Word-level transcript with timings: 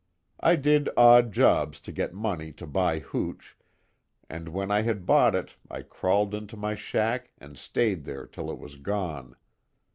I 0.39 0.55
did 0.55 0.89
odd 0.97 1.31
jobs 1.31 1.79
to 1.81 1.91
get 1.91 2.11
money 2.11 2.51
to 2.53 2.65
buy 2.65 2.97
hooch, 2.97 3.55
and 4.31 4.49
when 4.49 4.71
I 4.71 4.81
had 4.81 5.05
bought 5.05 5.35
it 5.35 5.57
I 5.69 5.83
crawled 5.83 6.33
into 6.33 6.57
my 6.57 6.73
shack 6.73 7.29
and 7.37 7.55
stayed 7.55 8.03
there 8.03 8.25
till 8.25 8.49
it 8.49 8.57
was 8.57 8.77
gone. 8.77 9.35